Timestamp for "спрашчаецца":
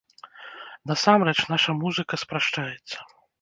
2.23-2.97